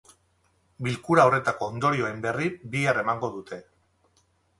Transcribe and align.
Bilkura 0.85 1.25
horretako 1.29 1.67
ondorioen 1.73 2.23
berri 2.23 2.47
bihar 2.77 3.01
emango 3.03 3.29
dute. 3.37 3.61